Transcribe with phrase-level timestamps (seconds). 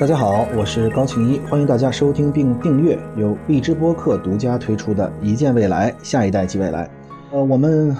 [0.00, 6.86] 大家好，我是高庆一，欢迎大家收听并订阅由荔枝播客独家推出的《一见未来，下一代即未来》。
[7.36, 7.94] 呃，我们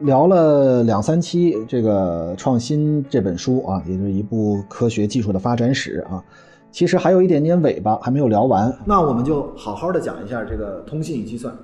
[0.00, 6.24] 聊了两三期这个《创新》这本书啊，也就是一部科学技术的发展史啊。
[6.70, 11.54] 其实还有一点点尾巴还没有聊完，那我们就好好的讲一下这个通信与计算。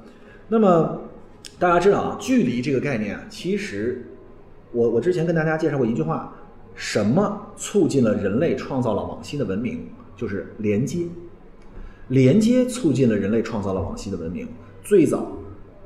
[0.46, 1.00] 那么
[1.58, 4.04] 大家知道啊，距离这个概念啊，其实
[4.72, 6.34] 我我之前跟大家介绍过一句话。
[6.80, 9.86] 什么促进了人类创造了往昔的文明？
[10.16, 11.04] 就是连接，
[12.08, 14.48] 连接促进了人类创造了往昔的文明。
[14.82, 15.30] 最早，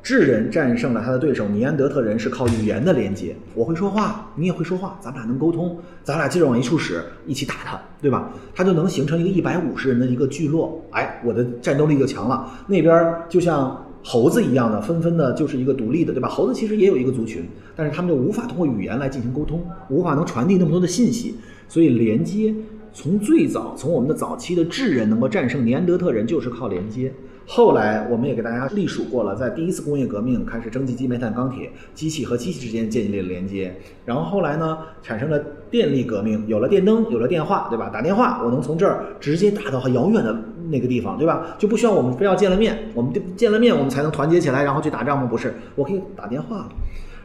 [0.05, 3.35] 智人战胜了他的对手尼安德特人，是靠语言的连接。
[3.57, 8.31] 我会说话，你也会说话，咱们俩能沟通，咱俩接着往一处使，一起打他，对吧？
[8.55, 10.81] 他就能形成一个一百五十人的一个聚落。
[10.93, 12.49] 哎，我的战斗力就强了。
[12.69, 13.85] 那边就像。
[14.07, 16.29] 猴子一样的，纷纷的就是一个独立的，对吧？
[16.29, 17.43] 猴子其实也有一个族群，
[17.75, 21.37] 但是他们就无法通过语言来进行沟通，无法能传递那么多的信息，
[21.69, 22.55] 所以连接
[22.93, 27.11] 从最早从我们的早期的智人能够战胜尼安德特人，就是靠连接。
[27.47, 33.75] 后来我们也给大家历数过了，在第一次工业革命开始，蒸汽机、煤炭、钢铁，机器和机器之间建立了连接。
[34.07, 35.39] 然后后来呢，产生了
[35.71, 37.91] 电力革命，有了电灯，有了电话，对吧？
[37.91, 40.35] 打电话我能从这儿直接打到很遥远的
[40.71, 41.57] 那个地方，对吧？
[41.59, 45.27] 就不需要我们非要见了面，我们见了面我们才能团结起来，然后去打仗吗？
[45.27, 46.69] 不是，我可以打电话。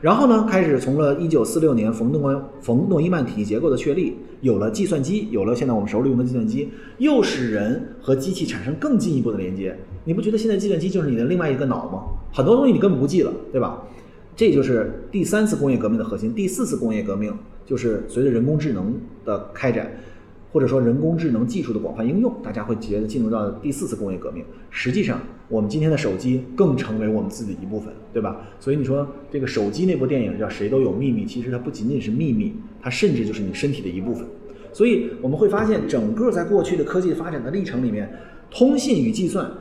[0.02, 9.78] 然后呢，开始从了一九四六年冯诺冯诺依曼体系结构的确立，有了计算机，有了现在我们手里用的计算机，又使人和机器产生更进一步的连接。
[10.06, 12.03] 你不觉得现在计算机就是你的另外一个脑吗？
[12.31, 13.84] 很多东西你根本不记了，对吧？
[14.38, 16.34] 这就是第三次工业革命的核心。
[16.34, 18.94] 第四次工业革命就是随着人工智能
[19.26, 19.92] 的开展。
[20.52, 24.44] 或者说人工智能技术的广泛应用，大家会觉得进入到第四次工业革命。
[24.72, 28.41] 实际上，我们今天的手机更成为我们自己的一部分，对吧？
[28.59, 34.25] 所以你说这个手机那部电影叫《谁都有秘密》，其实它不仅仅是秘密，它甚至就是你身体的一部分。
[34.74, 38.12] 所以我们会发现，整个在过去的科技发展的历程里面，
[38.50, 39.51] 通信与计算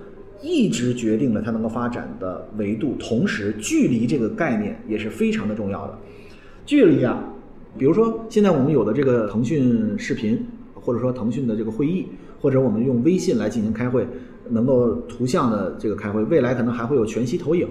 [0.41, 2.95] 一直决定了它能够发展的维度。
[2.99, 5.99] 同时，距离这个概念也是非常的重要的。
[6.65, 7.23] 距离啊，
[7.77, 10.47] 比如说现在我们有的这个腾讯视频。
[10.89, 12.07] 或者说腾讯的这个会议，
[12.41, 14.09] 或者我们用微信来进行开会，
[14.49, 17.69] 能够图像的这个开会，未来可能还会有全息投影。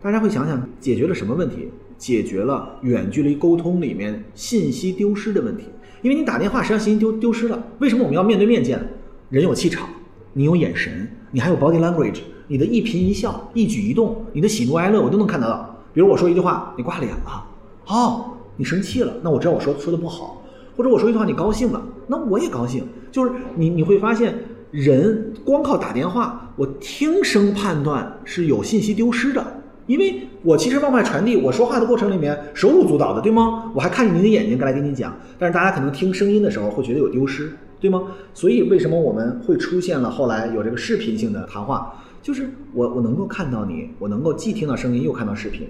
[0.00, 1.68] 大家会想想，解决了什么问题？
[1.98, 5.64] 解决了远距离沟通里面信息丢失的问题。
[6.02, 7.60] 因为你打电话，实际上信息丢丢失了。
[7.80, 8.80] 为什么我们要面对面见？
[9.28, 9.88] 人有气场，
[10.32, 15.82] 你有眼神，你还有 body language，你的一颦一笑、一举一动，你的喜怒哀乐，我都能看得到。
[15.92, 17.44] 比如我说一句话，你挂脸了，
[17.88, 20.44] 哦，你生气了，那我知道我说说的不好。
[20.76, 22.84] 或者我说一句话，你高兴了，那我也高兴。
[23.10, 24.34] 就是你你会发现，
[24.70, 33.72] 人光靠打电话，我听声判断是有信息丢失的，因为我其实往外传递，我说话的过程里面手舞足蹈的，对吗？
[33.74, 35.16] 我还看着你的眼睛，过来跟你讲。
[35.38, 37.50] 但是大家可能听声音的时候会觉得有丢失，
[37.80, 38.02] 对吗？
[38.34, 42.04] 所以为什么我们会出现了后来有这个视频性的谈话？
[42.20, 45.66] 就是我我能够看到你，我能够既听到声音又看到视频，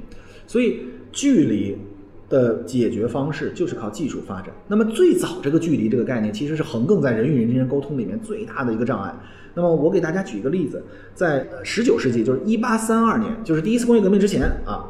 [0.49, 0.81] 所以
[1.13, 1.77] 距离。
[2.29, 4.51] 的解决方式就是靠技术发展。
[4.67, 9.15] 那么最早这个距离这个概念其实是横亘在人与人之间沟通里面最大的一个障碍。
[9.55, 14.85] 那么我给大家举一个例子，在十九世纪，就是一八三二年，就是第一次工业革命之前啊，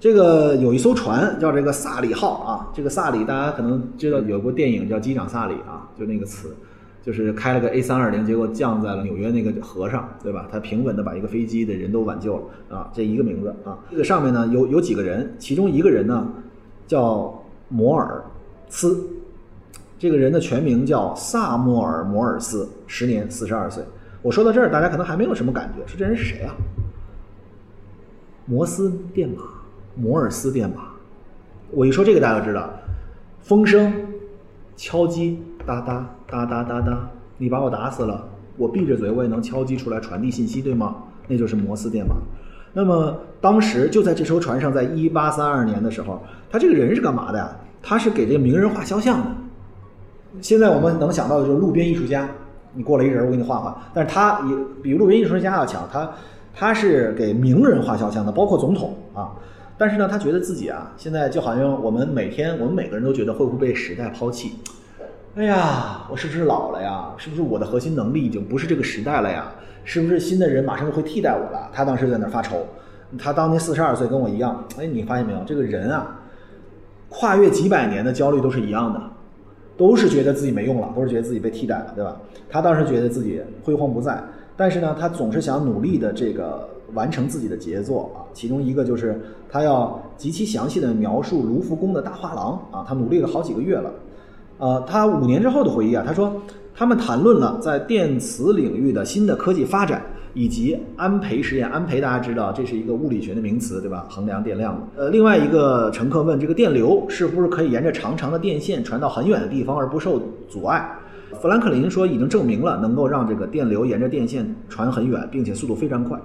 [0.00, 2.72] 这个有一艘船叫这个萨里号啊。
[2.74, 6.56] 这个萨里大家可能知道有部电影叫《机长萨里》啊，就那个词，
[7.02, 10.48] 就是开了个 A 三二零，结果降在了纽约那个河上，对吧？
[10.50, 13.76] 他平稳的把一个飞机的人都挽救了啊，这一个名字啊。
[13.90, 16.26] 这个上面呢有有几个人，其中一个人呢。
[16.88, 17.32] 叫
[17.68, 18.24] 摩尔
[18.68, 19.06] 斯，
[19.98, 23.84] 这个人的全名叫萨默尔摩尔斯，时年四十二岁。
[24.22, 26.52] 我说到这儿，大家可能还没有什么感觉，说这人是谁啊？
[28.46, 29.42] 摩斯电码，
[29.94, 30.88] 摩尔斯电码。
[31.70, 32.70] 我一说这个，大家就知道，
[33.40, 33.92] 风声、
[34.74, 40.96] 敲击，哒哒哒哒哒哒，你把我打死了，我闭着嘴我也能敲击出来传递信息，对吗？
[41.28, 42.16] 那就是摩斯电码。
[42.72, 47.50] 那么当时就在这艘船上，在一八三二年的时候，他这个人是干嘛的呀？
[47.82, 49.26] 他是给这个名人画肖像的。
[50.40, 52.28] 现在我们能想到的就是路边艺术家，
[52.74, 53.82] 你过来一人，我给你画画。
[53.94, 56.10] 但是他也比路边艺术家要强，他
[56.54, 59.32] 他是给名人画肖像的，包括总统啊。
[59.76, 64.54] 但是呢，他觉得自己啊，现在就好像我们每天，我们每个人都觉得会不会被时代抛弃？
[65.36, 67.12] 哎呀，我是不是老了呀？
[67.16, 69.52] 是不是我的核心能力已经不是这个时代了呀？
[69.84, 71.70] 是不是新的人马上就会替代我了？
[71.72, 72.66] 他当时在那发愁，
[73.16, 74.64] 他当年四十二岁，跟我一样。
[74.76, 75.38] 哎，你发现没有？
[75.46, 76.17] 这个人啊，
[77.08, 79.02] 跨越几百年的焦虑都是一样的，
[79.76, 82.16] 都是觉得自己没用了，都是觉得自己被替代了，对吧？
[82.50, 84.22] 他当时觉得自己辉煌不在，
[84.56, 88.24] 但是呢，他总是想努力的这个完成自己的杰作啊。
[88.32, 89.20] 其中一个就是
[89.50, 93.90] 他要极其详细的描述卢浮宫的大画廊啊，他努力了好几个月了。
[94.58, 96.32] 呃，他五年之后的回忆啊，他说。
[96.80, 100.00] 他们谈论了在电磁领域的新的科技发展，
[100.38, 101.68] 以及安培实验。
[101.68, 104.06] 安培大家知道，这是一个物理学的名词，对吧？
[104.08, 105.02] 衡量电量的。
[105.02, 110.88] 呃，另外一个乘客问，这个电流是不是可以沿着长长的电线传到很远的地方而不受阻碍？
[111.42, 116.16] 富兰克林说，已经证明了能够让这个电流沿着电线传很远，并且速度非常快。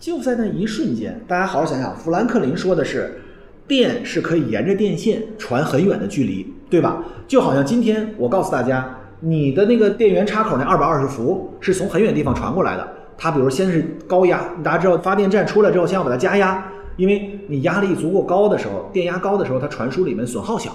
[0.00, 3.20] 就在那一瞬间，大家好好想想，富兰克林说的是，
[3.68, 7.04] 电是可以沿着电线传很远的距离，对吧？
[7.28, 8.92] 就好像今天我告诉大家。
[9.20, 12.86] 你的那个电源插口那二百二十伏是从很远地方传过来的，
[13.18, 16.64] 它比如先是高压，大家知道发电站出来之后先要把它加压，
[16.96, 20.70] 因为你压力足够高的时候，电压高的时候，它传输里面损耗小，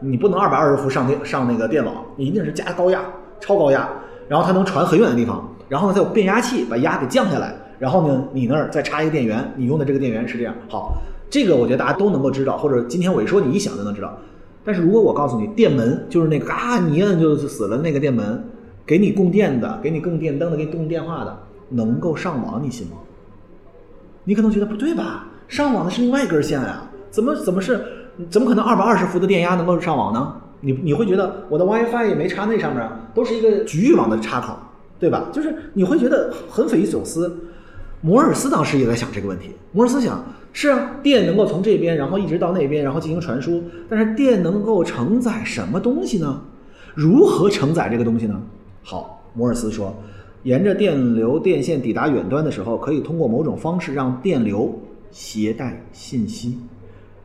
[0.00, 3.02] 你不能二百二十伏上电上那个电网，你一定是加高压、
[3.40, 3.88] 超高压，
[4.28, 10.54] 然后它能传很远的地方，然后呢再有变压器把压给降下来，然后呢你那儿再插一个电源，你用的这个电源是这样。
[10.68, 10.92] 好，
[11.30, 14.16] 这个我觉得大家都能够知道，或者今天我一说你一想就能知道。
[14.64, 18.44] 但是如果我告诉你，电门就是那个啊，你一摁就死了那个电门，
[18.84, 22.96] 给你供电的，给你供电灯的，给你供电话的，能够上网，你信吗？
[24.24, 25.26] 你可能觉得不对吧？
[25.48, 27.80] 上网的是另外一根线啊，怎么怎么是，
[28.28, 30.34] 怎么可能二百二十伏的电压能够上网呢？
[30.60, 34.58] 你你会觉得我的 WiFi 也没插那上面，都是一个局域网的插口，
[34.98, 35.28] 对吧？
[35.32, 37.36] 就是你会觉得很匪夷所思。
[38.00, 40.22] 摩尔斯当时也在想这个问题，摩尔斯想。
[40.50, 43.62] 是啊，电能够从这边，然后一直到那边，然后进行传输。
[43.88, 46.40] 但是电能够承载什么东西呢？
[46.94, 48.40] 如何承载这个东西呢？
[48.82, 49.94] 好，摩尔斯说，
[50.44, 54.72] 沿着电流电线抵达远端的时候，可以通过某种方式让电流
[55.10, 56.56] 携带信息，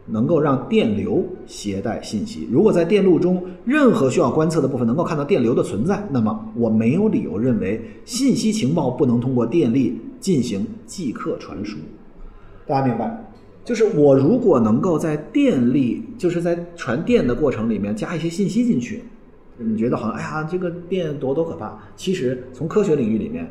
[0.08, 2.48] 能够让电流携带信息。
[2.52, 11.78] 如果在电路中任何需要观测的部分能够看到电流的存在，那么我没有理由认为信息情报不能通过电力进行即刻传输。
[12.66, 13.26] 大家明白，
[13.64, 19.04] 就是我如果能够在电力，就是在传电的过程里面加一些信息进去，
[19.58, 21.78] 你觉得好像哎呀，这个电多多可怕。
[21.96, 23.48] 其实从科学领域里面，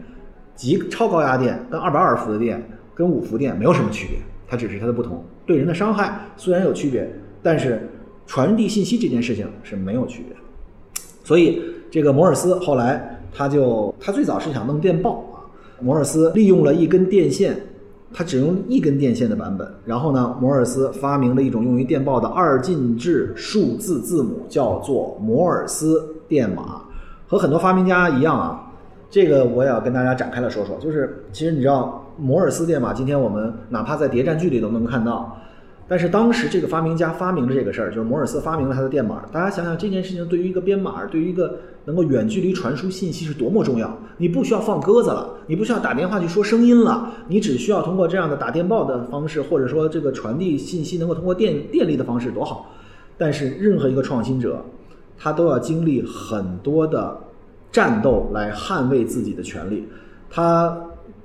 [0.54, 2.62] 极超高压电跟二百二十伏的电
[2.94, 4.18] 跟五伏电没有什么区别，
[4.48, 5.24] 它只是它的不同。
[5.46, 7.08] 对人的伤害虽然有区别，
[7.42, 7.88] 但是
[8.26, 10.40] 传递信息这件事情是没有区别的。
[11.24, 15.46] 所以这个摩尔斯后来他就他最早是想弄电报啊，
[15.80, 17.56] 摩尔斯利用了一根电线。
[18.12, 26.82] 它只用一根电线的版本，然后呢，摩尔斯发明了一种用于电报的二进制数字字母，叫做摩尔斯电码。
[27.26, 28.70] 和很多发明家一样啊，
[29.08, 30.76] 这个我也要跟大家展开来说说。
[30.78, 35.36] 就是其实你知道，摩尔斯电码今天我们哪怕在谍战剧里都能看到。
[35.92, 39.22] 但是当时这个发明家发明了这个事儿，就是摩尔斯发明了他的电码。
[39.30, 43.94] 大家想想这件事情对于一个编码，对于一个能够远距离传输信息是多么重要。
[44.16, 52.70] 你不需要放鸽子了，你不需要打电话去说声音了，你只需要通过这样的打电报的方式，或者说这个传递信息能够通过电电力的方式多好。
[53.18, 54.64] 但是任何一个创新者，
[55.18, 57.20] 他都要经历很多的
[57.70, 59.86] 战斗来捍卫自己的权利。
[60.30, 60.74] 他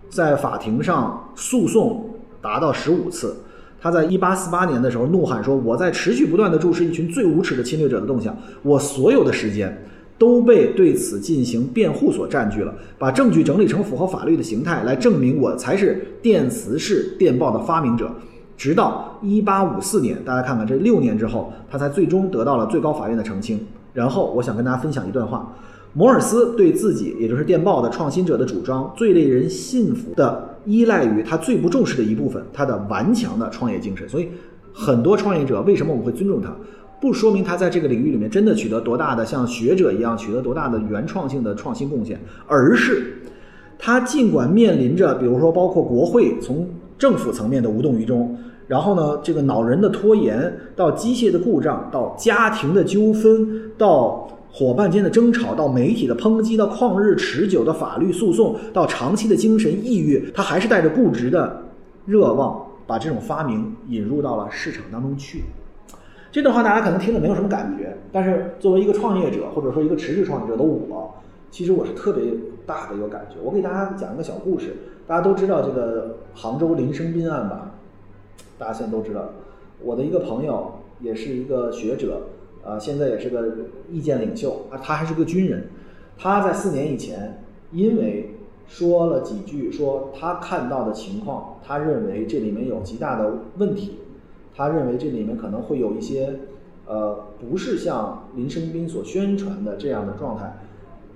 [0.10, 2.06] 在法庭上诉讼
[2.42, 3.34] 达到十五次。
[3.80, 9.86] 他在一八四八年的时候怒喊说：“我在持续不断地注视一群最无耻的侵略者的动向，我所有的时间
[10.18, 12.74] 都被对此进行辩护所占据了。
[12.98, 18.10] 把证据整理成符合法律的形态，来证明我才是电磁式电报的发明者。”
[18.58, 23.60] 直到一八五四年，大家看看这六年之后，他才最终得到了最高法院的澄清。
[23.94, 25.56] 然后，我想跟大家分享一段话。
[25.94, 34.08] 摩尔斯对自己，也就是电报的创新者的主张，最令人信服的依赖于他最不重视的一部分，他的顽强的创业精神。
[34.08, 34.28] 所以，
[34.72, 36.56] 很多创业者为什么我们会尊重他，
[37.02, 43.16] 不说明他在这个领域里面真的取得多大的像学者一样取得多大的原创性的创新贡献，而是
[43.80, 54.30] 他尽管面临着，比如说包括国会从政府层面的无动于衷，然后呢，这个恼人的拖延，到机械的故障，到家庭的纠纷，到。
[54.58, 61.62] 伙伴间的争吵，到媒体的抨击，到旷日持久的法律诉讼，到长期的精神抑郁，他还是带着固执的
[62.08, 65.44] 热望，把这种发明引入到了市场当中去。
[66.32, 71.14] 这段话大家可能听了没有什么感觉，但是作为一个创业者，或者说一个持续创业者的我，
[71.52, 72.24] 其实我是特别
[72.66, 73.36] 大的一个感觉。
[73.44, 77.76] 我给大家讲一个小故事，大家都知道这个杭州林生斌案吧？
[78.58, 79.30] 大家现在都知道，
[79.84, 82.24] 我的一个朋友也是一个学者。
[82.68, 83.56] 啊，现在也是个
[83.90, 85.70] 意见领袖啊，他还是个军人。
[86.18, 88.32] 他在四年以前，因为
[88.68, 94.00] 说了几句，说他看到的情况，他认为这里面有极大的问题，
[94.56, 96.40] 他认为这里面可能会有一些，
[96.86, 100.58] 呃，不是像林生斌所宣传的这样的状态，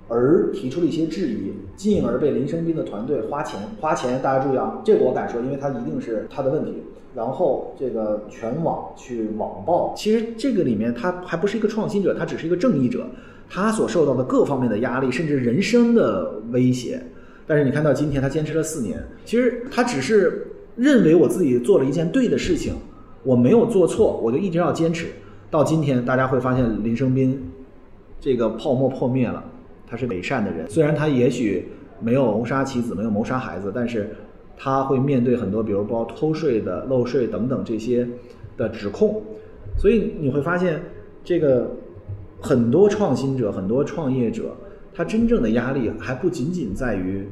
[0.08, 4.20] 而提出了一些质疑，进而被林生斌的团队花钱花钱。
[4.22, 6.74] 大家注意啊，这个我敢说，因为他一定是他的问题。
[7.14, 13.06] 然后这个全网去网暴，其实这个里面他还不是一个创新者，他只是一个正义者。
[13.50, 17.02] 他所受到的各方面的压力，甚至人生的威胁。
[17.46, 22.72] 但是你看到今天，他坚持了四年，其实他只是认为我自己做了一件对的事情，
[23.24, 25.08] 我没有做错，我就一直要坚持。
[25.50, 27.50] 到今天，大家会发现林生斌
[28.18, 29.44] 这个泡沫破灭了，
[29.92, 30.66] 他是伪善的人。
[30.70, 31.68] 虽然他也许
[32.00, 34.08] 没有谋杀妻子，没有谋杀孩子，但是
[34.56, 38.08] 他会面对很多，比如包括偷税的、漏税等等这些
[38.56, 39.22] 的指控。
[39.76, 40.80] 所以你会发现，
[41.22, 41.70] 这个
[42.40, 44.56] 很多创新者、很多创业者，
[44.94, 47.26] 他真正的压力还不仅仅在于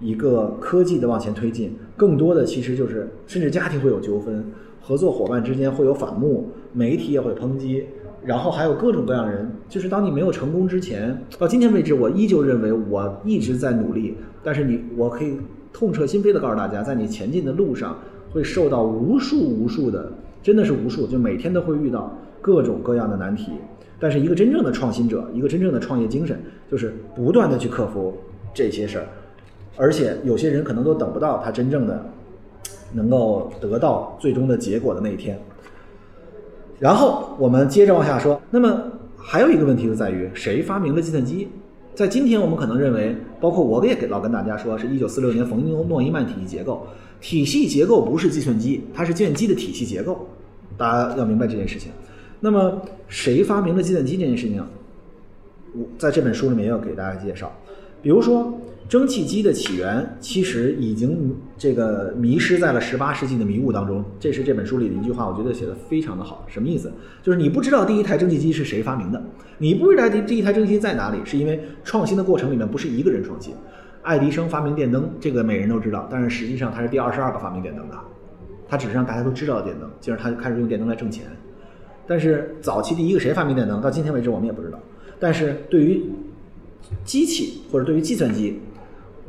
[0.00, 4.44] 一个科技的往前推进，更多的其实就是甚至家庭会有纠纷，
[4.82, 7.86] 合作伙伴之间会有反目，媒体也会抨击，
[8.24, 9.50] 然后还有各种各样人。
[9.68, 15.38] 就是当你没有成功之前，到今天为止，我依旧认为我一直在努力，但是你，我可以
[15.72, 17.98] 痛彻心扉的告诉大家，在你前进的路上
[18.32, 20.12] 会受到无数无数的。
[20.42, 23.52] 真的是无数，就每天都会遇到各种各样的难题。
[23.98, 28.16] 但是一个真正的创新者，一个真正的创业精神，就是不断的去克服
[28.54, 29.06] 这些事儿。
[29.76, 32.04] 而且有些人可能都等不到他真正的
[32.92, 35.38] 能够得到最终的结果的那一天。
[36.80, 38.82] 然后我们接着往下说，那么
[39.16, 41.46] 还有一个问题就在于谁发明了计算机？
[41.94, 46.86] 在今天我们可能认为，包括我也给老跟大家说，是一九四六年冯诺诺依曼体系结构。
[47.20, 50.26] 体系结构不是计算机，它是计算机的体系结构，
[50.78, 51.92] 大家要明白这件事情。
[52.40, 54.64] 那么，谁发明了计算机这件事情？
[55.74, 57.52] 我在这本书里面要给大家介绍。
[58.00, 58.58] 比如说，
[58.90, 64.04] 蒸汽机的起源其实已经这个迷失在了十八世纪的迷雾当中。
[64.18, 66.44] 这是这本书里的一句话，我觉得写的非常的好。
[66.48, 66.92] 什么意思？
[67.22, 69.22] 就是你不知道第一台蒸汽机是谁发明的，
[69.58, 73.54] 你不知道这这一台蒸汽机在哪里，是因为创新的过程里面不是一个人创新。
[74.02, 77.94] 爱迪生发明电灯，这个每人都知道，但是实际上他是第二十二个发明电灯的，
[78.68, 81.26] 他只是让大家都知道电灯，接着他就开始用电灯来挣钱。
[82.08, 84.80] 但是早期第一个谁发明电灯，到今天为止我们也不知道。
[85.20, 86.02] 但是对于
[87.04, 88.58] 机器或者对于计算机，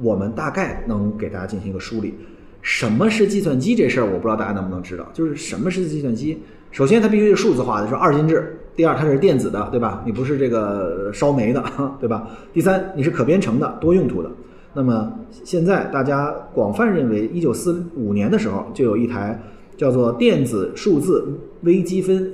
[0.01, 2.13] 我们大概能给大家进行一个梳理。
[2.61, 5.07] 什么是计算机这事儿，我不知道大家能不能知道。
[5.13, 6.37] 就是什么是计算机？
[6.71, 8.57] 首先它必须是数字化的，是二进制。
[8.75, 10.01] 第二，它是电子的，对吧？
[10.05, 11.63] 你不是这个烧煤的，
[11.99, 12.27] 对吧？
[12.53, 14.31] 第三，你是可编程的，多用途的。
[14.73, 15.11] 那么
[15.43, 19.37] 现在大家广泛认为，一九四五年的时候就有一台
[19.75, 22.31] 叫做电子数字微积分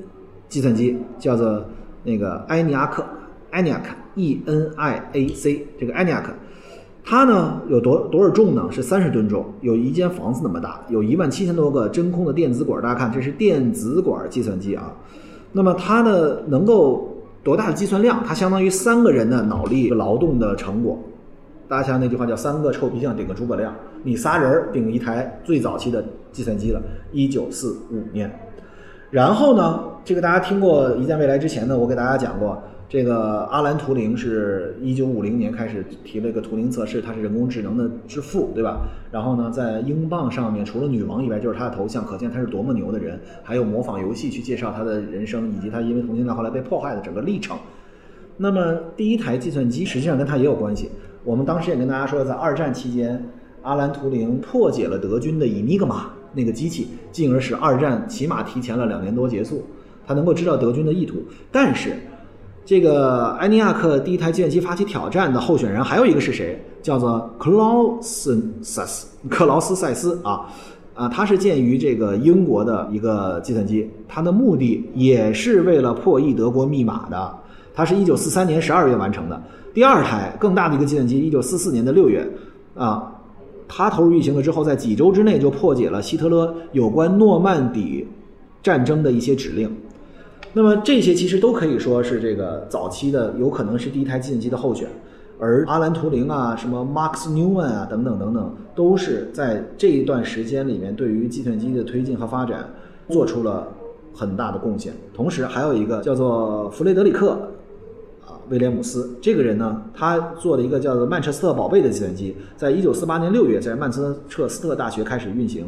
[0.48, 1.66] 计算机，叫做
[2.04, 3.04] 那个埃尼亚克
[3.52, 6.26] （ENIAC），E N I A C，这个 ENIAC，
[7.10, 8.68] 它呢有多多少重呢？
[8.70, 12.84] 是三十吨重，有一间房子那么大，有一万七千多个真空的电子管。
[12.84, 14.94] 大家看，这是电子管计算机啊。
[15.54, 17.08] 那么它呢能够
[17.46, 18.22] 多大的计算量？
[18.26, 21.00] 它相当于三个人的脑力劳动的成果。
[21.70, 23.74] 大家想想那句话叫“三个臭皮匠顶个诸葛亮”，
[24.04, 26.82] 你仨人顶一台最早期的计算机了。
[27.14, 28.30] 一九四五年，
[29.12, 38.80] 然后呢，这个大家听过《一见未来》之前呢，我给大家讲过，这个阿兰·图灵是一九五零年开始提了一个图灵测试，他是人工智能的之父，对吧？
[39.12, 43.20] 然后呢，在英镑上面除了女王以外，就是他的头像，可见他是多么牛的人。
[43.44, 47.58] 还有模仿游戏去介绍他的人生，以及他因为同性恋后来被迫害的整个历程。
[48.38, 50.90] 那么第一台计算机实际上跟他也有关系。
[51.26, 53.22] 我们当时也跟大家说了，在二战期间，
[53.64, 59.66] 阿兰·图灵破解了德军的伊尼格玛那个机器，进而使二战起码提前了两年多结束。
[60.06, 61.18] 他能够知道德军的意图。
[61.52, 61.92] 但是，
[62.68, 66.62] 这个埃尼亚克第一台计算机发起挑战的候选人还有一个是谁？
[66.84, 70.46] 叫做克劳斯塞斯克劳斯塞斯啊
[70.94, 77.34] 啊，他是建于这个英国的一个计算机，他的目的也是为了破译德国密码的。
[77.74, 79.42] 他是一九四三年十二月完成的。
[79.74, 82.28] 第二台更大的一个计算机，一九四四年的六月，
[82.76, 83.10] 啊，
[83.66, 88.06] 它投入运行了之后，在几周之内就破解了希特勒有关诺曼底
[88.62, 89.74] 战争的一些指令。
[90.58, 94.88] 那么这些其实都可以说是这个早期的，有可能是第一台计算机的候选。
[95.38, 102.68] 而阿兰·图灵啊，什么 Max Newman 啊，等等等等，都是在这一段时间里面对于计算机的推进和发展
[103.08, 103.68] 做出了
[104.12, 104.92] 很大的贡献。
[105.14, 107.34] 同时还有一个叫做弗雷德里克
[108.26, 108.34] 啊。
[108.50, 113.92] 威廉姆斯这个人呢，他做了一个叫做曼彻斯特宝贝的计算机，在一九四八年六月在曼
[114.28, 115.66] 彻斯特大学开始运行，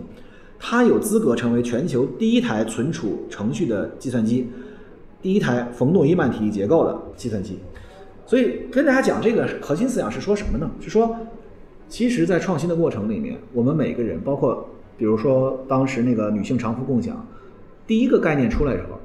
[0.57, 4.47] 他有资格成为全球第一台存储程序的计算机，
[5.21, 7.57] 第一台冯诺依曼体系结构的计算机。
[8.25, 10.69] 所以跟大家讲这个核心思想是说什么呢？
[10.79, 11.15] 是说，
[11.87, 17.25] 其实，在创新的过程里面，我们每个人，包括比如说当时那个女性长服共享，
[17.87, 18.99] 第一个概念出来的时候，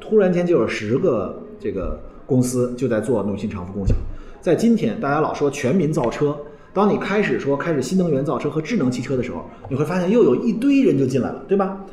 [0.00, 2.00] 突然间就有十个这个。
[2.30, 3.96] 公司就在做女性长服共享，
[4.40, 6.38] 在今天大家老说全民造车，
[6.72, 11.84] 当你开始说开始新能源造车和智能汽车的时候，你会发现又有一堆人就进来了，对吧？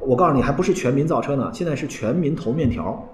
[0.00, 3.04] 我告诉你，还不是全民造车呢，现在是全民投面条。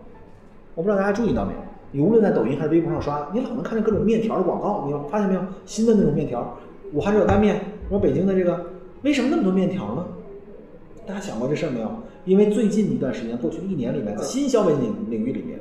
[0.74, 1.58] 我不知道大家注意到没有？
[1.92, 5.40] 你无论在抖音还是微博上刷，你老能看见各种面条的广告，你发现没有？
[5.64, 6.56] 新的那种面条，
[6.92, 8.66] 武汉热干面，说北京的这个，
[9.02, 10.04] 为什么那么多面条呢？
[11.06, 11.88] 大家想过这事儿没有？
[12.24, 15.60] 因为最近一段时间，过去一年里面，在新消费领领域里面，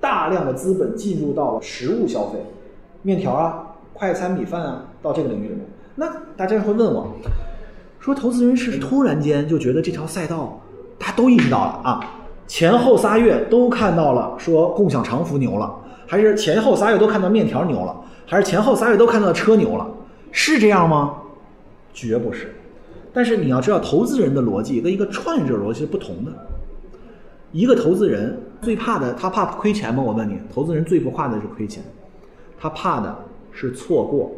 [0.00, 2.38] 大量的资本进入到了食物消费，
[3.02, 5.60] 面条啊、快餐米饭啊，到这个领域里面。
[5.96, 6.06] 那
[6.36, 7.08] 大家会问我，
[8.04, 10.60] 说投资人是突然间就觉得这条赛道，
[10.98, 12.04] 大家都意识到了啊？
[12.46, 15.74] 前后仨月都看到了说共享长服牛了，
[16.06, 19.90] 还是前后仨月都看到面条牛了，还是前后仨月都看到车牛了？
[20.30, 21.14] 是这样吗？
[21.94, 22.54] 绝不是。
[23.10, 26.32] 但是你要知道，投资人的逻辑跟一个创业者逻辑是不同的。
[27.52, 30.02] 一个投资人最怕的，他怕亏钱吗？
[30.02, 31.82] 我问你，投资人最不怕的是亏钱，
[32.60, 33.16] 他怕的
[33.50, 34.30] 是错过。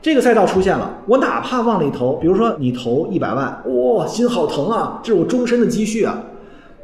[0.00, 6.22] 这个赛道出现了，我哪怕往里投，比如说你投一百万，哇，心好疼啊，这是我终身的积蓄啊。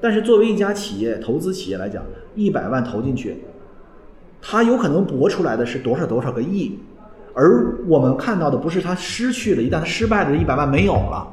[0.01, 2.03] 但是作为一家企业投资企业来讲，
[2.35, 3.45] 一百万投进去，
[4.43, 6.79] 它有可能博出来的是多少多少个亿。
[7.33, 11.27] 而我们看到的不是他失去了，一旦他失败了，这一百万没有了。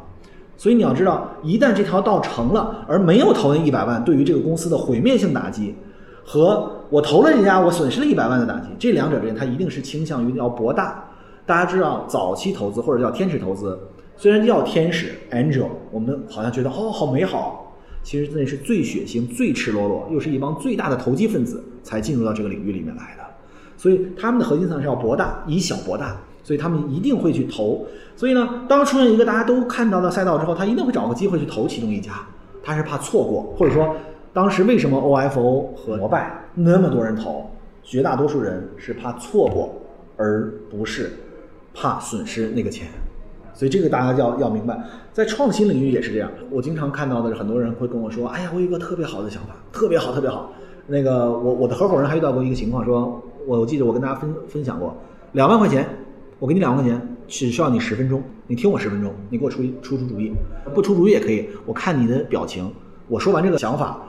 [0.57, 5.75] 所以你要知道，一旦这条道成了，而没有投那一百万，对于这个公司的毁灭性打击，
[6.23, 11.03] 和我投了人家，我损失了一百万的打击，这两者之间，它一定是倾向于要博大。
[11.45, 13.77] 大家知道，早期投资或者叫天使投资，
[14.15, 23.23] 虽然叫天使 angel，我们好像觉得哦好美好，其实那是最血腥、最赤裸裸，又是一帮最大的投机分子才进入到这个领域里面来的。
[23.75, 27.85] 所以他们的核心思想是要博大，以小博大，所以他们一定会去投。
[28.15, 32.11] 所以呢，当出现一个大家都看到的赛道之后，他一定会找个机会去投其中一家。
[32.63, 33.95] 他是怕错过，或者说
[34.31, 37.49] 当时为什么 OFO 和摩拜那么多人投？
[37.83, 39.73] 绝大多数人是怕错过，
[40.15, 41.11] 而不是
[41.73, 42.87] 怕损失那个钱。
[43.53, 46.31] 所以这个大家要要明白，在创新领域也是这样。
[46.49, 50.51] 我经常看到的是很多人会跟我说：“哎呀，我有一个特别好的想法，特别好，特别好。”
[50.87, 53.21] 那个我我的合伙人还遇到过一个情况，说。
[53.47, 54.95] 我我记得我跟大家分分享过，
[55.31, 55.83] 两万块钱，
[56.37, 60.31] 我给你两万块钱，只需要你十分钟，你听我十分钟，你给我出出出主意，
[60.75, 62.71] 不出主意也可以，我看你的表情，
[63.07, 63.99] 我说完这个想法，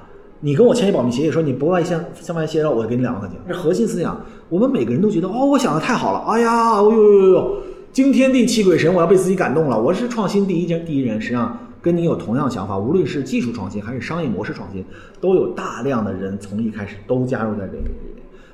[0.45, 14.85] 你跟我签一保密协议，说你不外向向外泄露，我给你两万块钱，这核心思想，我们每个人都觉得哦，我想的太好了，哎呀，哦呦呦呦，惊天地泣鬼神，我要被自己感动了，我是创新第一人第一人，实际上跟你有同样想法，无论是技术创新还是商业模式创新，
[15.21, 17.93] 都有大量的人从一开始都加入在这里面。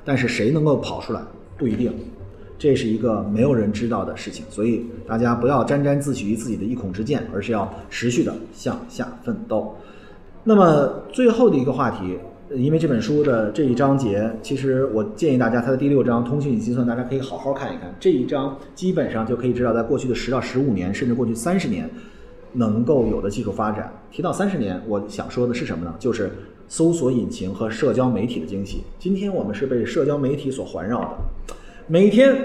[0.05, 1.23] 但是谁能够跑出来
[1.57, 1.91] 不一定，
[2.59, 9.75] 这是一个没有人知道的事情，所以大家不要沾沾自喜于自己的一孔之见，而是要持续的向下奋斗。
[10.45, 12.19] 那么最后的一个话题，
[12.55, 17.95] 因为这本书的这一章节，其实我建议大家，它的第六章通讯与计算，大家可以好好看一看。
[18.01, 21.89] 这一章基本上就可以知道，在过去的十到十五年，甚至过去三十年，
[22.53, 23.93] 能够有的技术发展。
[24.11, 25.95] 提到三十年，我想说的是什么呢？
[25.99, 26.31] 就是。
[26.71, 28.83] 搜索引擎和社交媒体的惊喜。
[28.99, 31.55] 今天我们是被社交媒体所环绕的，
[31.87, 32.37] 每天，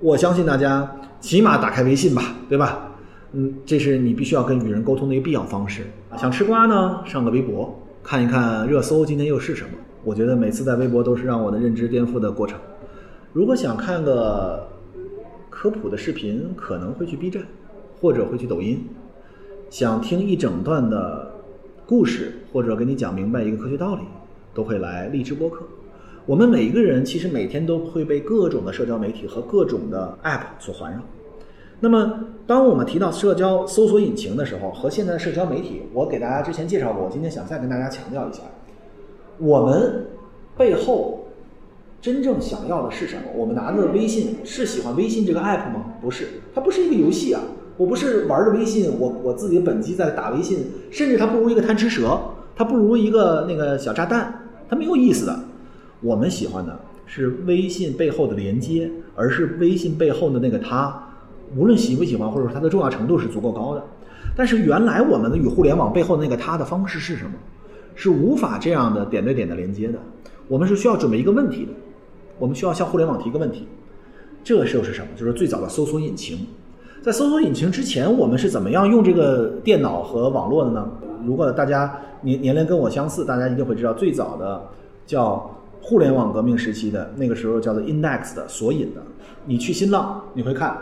[0.00, 0.90] 我相信大家
[1.20, 2.95] 起码打开微信吧，对吧？
[3.38, 5.84] 嗯，这是你必须要跟与人沟通的一个必要方式。
[6.16, 9.70] 想吃瓜呢，上个微博看一看热搜，今天又是什么？
[10.02, 12.58] 我觉得每次在微博都是让我的认知颠覆的过程。
[13.34, 14.66] 如果想看个
[15.50, 17.42] 科普的视频，可能会去 B 站，
[18.00, 18.84] 或者会去抖音。
[19.68, 21.34] 想听一整段的。
[21.88, 24.00] 故事或者给你讲明白一个科学道理，
[24.52, 25.62] 都会来荔枝播客。
[26.26, 30.98] 我们每一个人其实每天都会被各种的社交媒体和各种的 App 所环绕。
[31.80, 38.40] 那么，当我们提到社交搜索引擎的时候，和现在的社交媒体，我给大家之前介绍过，我今天想再跟大家强调一下，
[39.38, 40.06] 我们
[40.56, 41.26] 背后
[42.00, 43.22] 真正想要的是什么？
[43.34, 45.84] 我们拿着微信是喜欢微信这个 App 吗？
[46.00, 47.42] 不是，它不是一个游戏啊。
[47.76, 52.18] 我不是玩着微信，我我自己的本机在打微信，甚至它不如一个贪吃蛇，
[52.56, 54.32] 它不如一个那个小炸弹，
[54.66, 55.38] 它没有意思的。
[56.00, 61.05] 我们喜欢的是微信背后的连接，而是微信背后的那个它，
[61.54, 63.84] 无论喜不喜欢，或者说它的重要程度是足够高的。
[64.34, 67.32] 但是原来我们的与互联网背后的那个它的方式是什么？
[67.94, 69.98] 是无法这样的点对点的连接的。
[70.48, 71.72] 我们是需要准备一个问题的，
[72.38, 73.66] 我们需要向互联网提一个问题。
[74.44, 75.08] 这个时候是什么？
[75.16, 76.46] 就是最早的搜索引擎。
[77.02, 80.88] 在搜索引擎之前，我们是怎么样用这个电脑和网络的呢？
[81.24, 84.62] 如果大家年年龄跟我相似，大家一定会知道，最早的
[85.06, 89.00] 叫互联网革命时期的那个时候叫做 index 的索引的。
[89.46, 90.76] 你去新浪，你会看，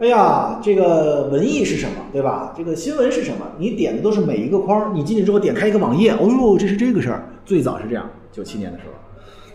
[0.00, 2.52] 哎呀，这个文艺是什么，对吧？
[2.56, 3.46] 这个新闻是什么？
[3.58, 7.24] 你点的都是每一个框，你进去之后点开一个网页，哦呦，这是这个事儿。
[7.44, 8.92] 最早是这样，九七年的时候。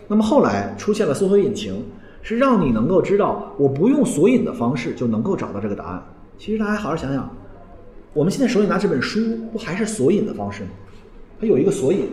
[0.08, 1.84] 那么后来出现了搜索引擎。
[2.22, 6.02] 是让你能够知道，我不用索引的方式就能够找到这个答案。
[6.36, 7.34] 其实大家好好想想，
[8.12, 9.18] 我们现在手里拿这本书，
[9.50, 10.68] 不还是索引的方式吗？
[11.40, 12.10] 它有一个索引，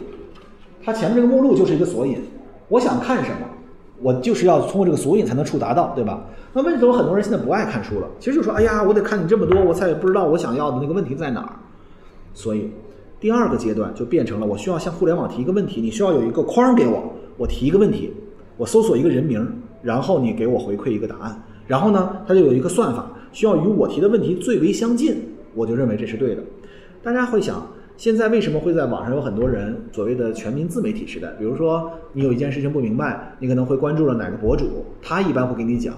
[0.82, 2.22] 它前面这个目录就是一个索引，
[2.70, 3.47] 我想看什么，
[4.00, 6.26] 我就是要通过这个索引才能触达到，对吧？
[6.54, 8.08] 那为什么很多人现在不爱看书了？
[8.20, 11.50] 其实就说，哎呀，我得看你这么多，我才也不知道我想要的那个问题在哪儿。
[12.34, 12.70] 所以，
[13.20, 18.14] 第二个阶段就变成了，我需要向互联网提一个问题，你需要有一个框给我，我提一个问题，
[18.58, 19.48] 我搜索一个人名，
[19.82, 25.16] 然后你给我回馈一个答案，然后呢，它就有一个算法，需要与我提的问题最为相近，
[25.56, 26.44] 我就认为这是对的。
[27.02, 27.66] 大家会想。
[27.98, 31.30] 现在为什么会在网上有很多人所谓的全民自媒体时代？
[31.40, 35.96] 比如说，你有一件事情不明白，你可能会关注了哪个博主，他一般会给你讲。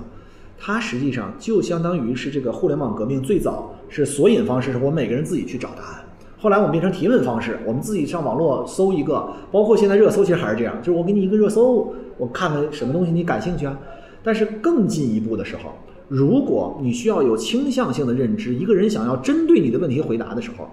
[0.57, 6.05] 他实际上就相当于是这个互联网革命最早是索引方式，是我们每个人自己去找答案。
[6.38, 13.77] 后来我们变成提问方式，我们自己上网络搜一个，包括现在热搜其实还是这样，就是我给你一个热搜，我看看什么东西你感兴趣啊。
[14.23, 15.73] 但是更进一步的时候，
[16.07, 20.65] 如果你需要有倾向性的认知，一个人想要针对你的问题回答的时候。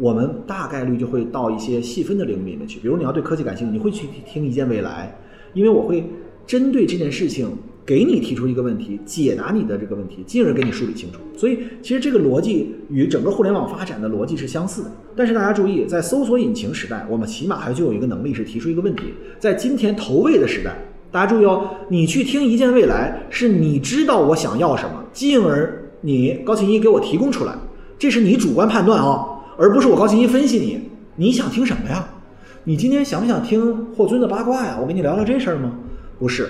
[0.00, 5.14] 我们大概率就会到一些细分的领域里面去，比如你要对科技感兴趣，你会去听一见未来，
[5.52, 6.02] 因为我会
[6.46, 7.46] 针对这件事情
[7.84, 11.18] 给你提出一个问题，解答你的这个问题，进而给你梳理清楚。
[11.36, 14.90] 所以其实这个逻辑与整个互联网发展的逻辑是相似的。
[15.14, 19.12] 但是大家注意，在搜索引擎时代，我们起码还具有一个能力是提出一个问题。
[19.38, 20.74] 在今天投喂的时代，
[21.10, 27.54] 大家注意哦，你去听一见未来，是你知道我想要什么，进而你高琴一给我提供出来，
[27.98, 29.36] 这是你主观判断哦。
[29.60, 30.80] 而不是我高兴一分析你，
[31.16, 32.08] 你想听什么呀？
[32.64, 34.78] 你今天想不想听霍尊的八卦呀？
[34.80, 35.70] 我跟你聊聊这事儿吗？
[36.18, 36.48] 不是，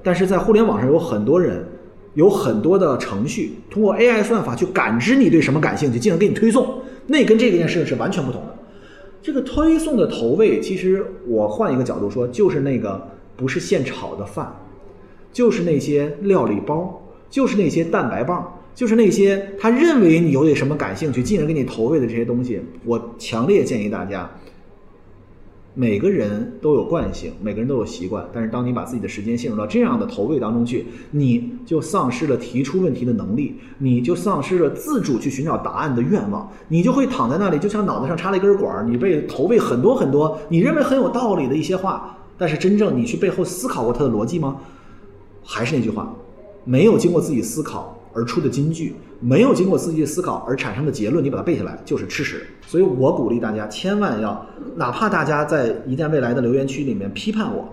[0.00, 1.66] 但是在互联网上有很多人，
[2.14, 8.54] 有很多的程序，通过 AI 算法去感知你对什么感兴趣，进而给你推送，那跟这件事情是完全不同的。
[9.20, 14.54] 这个推送的投喂，其实我换一个角度说，就是那个不是现炒的饭，
[15.32, 18.56] 就是那些料理包，就是那些蛋白棒。
[18.74, 24.30] 就是那些他认为你有点什么感兴趣，进而给你投喂的这些东西，我强烈建议大家，
[25.74, 44.56] 每个人都有惯性，每个人都有习惯，但是当你把自己的时间陷入到这样的投喂当中去，你就丧失了提出问题的能力，你就丧失了自主去寻找答案的愿望，你就会躺在那里，就像脑袋上插了一根管儿，你被投喂很多很多你认为很有道理的一些话，但是真正你去背后思考过它的逻辑吗？
[45.44, 46.14] 还是那句话，
[46.64, 47.98] 没有经过自己思考。
[48.14, 52.46] 而出的金句没有经过自己的思考而产生的结论，你把它背下来就是吃屎。
[52.66, 54.46] 所以我鼓励大家千万要，
[54.76, 57.68] 哪怕大家在一旦未来的留言区里面批判我、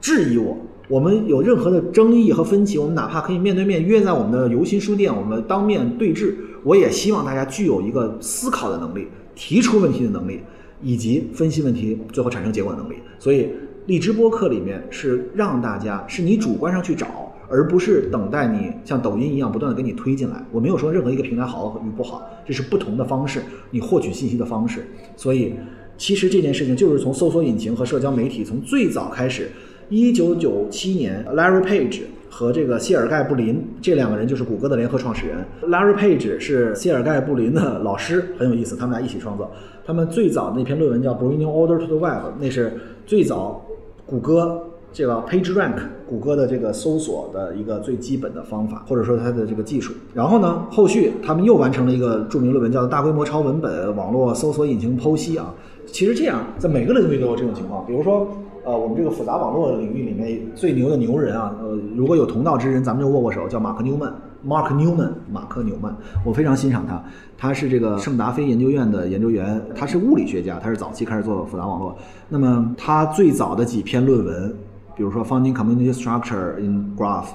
[0.00, 0.56] 质疑我，
[0.88, 6.36] 我们有任何的争议和分歧，我们哪怕可以面对面约在我们的游心书店，我们当面对质。
[6.62, 10.40] 我也希望大家具有一个思考的能力、提出问题的能力，
[10.82, 12.96] 以及分析问题最后产生结果的能力。
[13.18, 13.48] 所以
[13.86, 17.29] 荔枝播客里面是让大家是你主观上去找。
[17.50, 20.42] 而不是等待你像抖音一样不断的给你推进来。
[20.52, 24.86] 我没有说任何一个平台好与不好，这是不同的方式，你获取信息的方式。
[25.16, 25.54] 所以，
[25.98, 29.50] 其实这件事情就是从搜索引擎和社交媒体从最早开始。
[29.88, 35.44] 一九九七年，Larry Page 和这个谢尔盖布林这两个人就是谷歌的联合创始人。
[35.62, 39.50] Larry Page 是谢尔盖布林的老师，很有意思，他们俩一起创作。
[39.84, 42.72] 他们最早那篇论文叫《Bringing Order to the Web》，那是
[43.04, 43.60] 最早
[44.06, 44.69] 谷歌。
[44.92, 45.76] 这个 PageRank，
[46.08, 49.92] 谷歌的这个搜索的一个最基本的方法，或者说它的这个技术。
[50.12, 55.54] 然后呢，后续他们又完成了一个著名论文，叫做《大规模超文本网络搜索引擎剖析》啊。
[55.86, 57.86] 其实这样，在每个领域都有这种情况。
[57.86, 58.26] 比如说，
[58.64, 64.12] 呃，我们这个复杂网络领域里面最牛的牛人啊，呃，如果有同道之人，咱们就握握手，叫马克纽曼
[64.44, 65.10] （Mark Newman）。
[65.32, 67.02] 马克纽曼，我非常欣赏他。
[67.38, 71.96] 他是这个圣达菲研究院的研究员，他是物理学家，他是早期开始做复杂网络。
[72.28, 74.52] 那么他最早的几篇论文。
[75.00, 77.28] 比如说，Finding Community Structure in Graph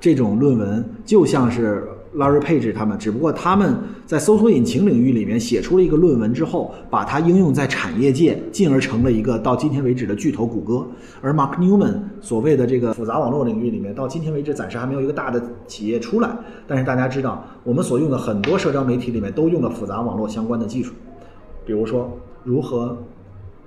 [0.00, 10.84] 这种论文，就像是 Larry Page 他们，只不过他们在搜索引擎领域里面写出了一个论文之后，把它应用在产业界，进而成了一个到今天为止的巨头谷歌。
[11.20, 16.28] 而 Mark Newman 所谓的这个复杂网络领域里面，到今天为止暂时还没有一个大的企业出来。
[16.66, 20.92] 但是大家知道，我们所用的很多社交媒体里面都用了复杂网络相关的技术，
[21.64, 22.98] 比如说如何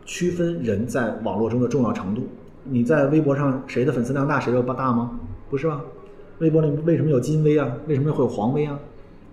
[0.04, 2.24] 区分人在网络中的重要程度。
[2.68, 5.20] 你在微博上谁的粉丝量大，谁就大吗？
[5.50, 5.82] 不是吧？
[6.40, 7.72] 微博里为什么有金微啊？
[7.88, 8.80] 为什么会有黄微啊？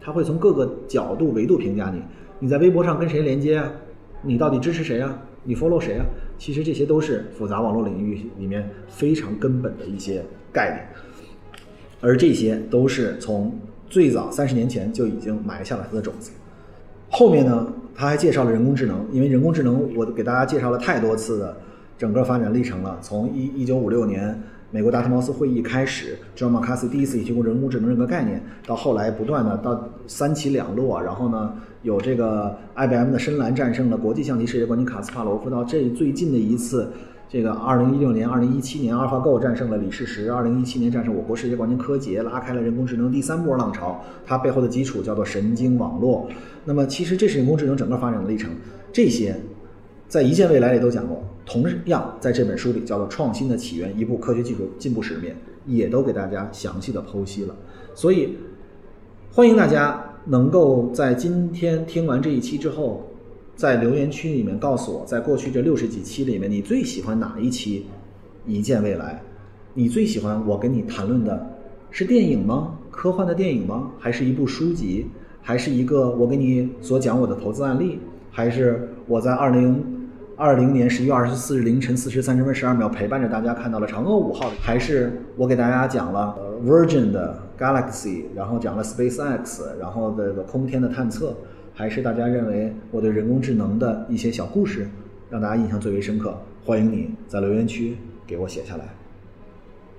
[0.00, 2.02] 他会从各个角度维度评价你。
[2.38, 3.72] 你在微博上跟谁连接啊？
[4.20, 5.18] 你到底支持谁啊？
[5.44, 6.04] 你 follow 谁啊？
[6.38, 11.60] 其实这些都是复杂网络领域里面非常根本的一些概念，
[12.00, 16.32] 而这些都是从最早三十年前就已经埋下了它的种子。
[17.08, 21.56] 后面呢，他还介绍了人工智能，因为人工智能我给大家介绍了太多次的。
[22.02, 24.36] 整个发展历程了，从一一九五六年
[24.72, 36.90] 美国达特茅斯会议开始，John McCarthy 第一次提供人工智能这个概念，到后来不断的到三起两落，然后呢有这个 IBM 的深蓝战胜了国际象棋世界冠军卡斯帕罗夫，到这最近的一次
[37.28, 44.04] 这个二零一六年、二零一七年，AlphaGo 战胜了李世石；二零一七年战胜我国世界冠军柯洁，拉开了人工智能第三波浪潮。
[44.26, 46.28] 它背后的基础叫做神经网络。
[46.64, 48.50] 那么，其实这是人工智能整个发展的历程。
[48.92, 49.36] 这些
[50.08, 57.54] 在一线未来里都讲过，同样在这本书里叫做《创新的起源：一部科学技术进步史》里面，也都给大家详细的剖析了。
[57.94, 58.36] 所以，
[59.30, 63.06] 欢迎大家能够在今天听完这一期之后。
[63.54, 67.84] 在留言区里面告诉我，在过去这六十几期里面，你最喜欢哪一期？
[68.46, 69.22] 一见未来，
[69.74, 71.54] 你最喜欢我跟你谈论的
[71.90, 72.78] 是电影吗？
[72.90, 73.92] 科幻的电影吗？
[73.98, 75.06] 还是一部书籍？
[75.42, 77.98] 还是一个我给你所讲我的投资案例？
[78.30, 80.01] 还是我在二零
[80.42, 84.50] 二零年十一月二十四日凌晨四时三十分十二秒陪伴着大家看到了嫦娥五号？
[84.60, 91.32] 还是我给大家讲了 Virgin 的 Galaxy，然后讲了 SpaceX，然后这个空天的探测？
[91.72, 94.88] 还是大家认为我对人工智能的一些小故事
[95.30, 96.36] 让大家印象最为深刻？
[96.64, 98.84] 欢迎你在留言区给我写下来。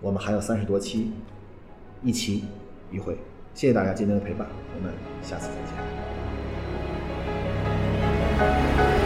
[0.01, 1.13] 我们还有三十多期，
[2.03, 2.43] 一期
[2.91, 3.17] 一会。
[3.53, 5.56] 谢谢大家今天的陪伴，我们下次再
[8.97, 9.02] 见。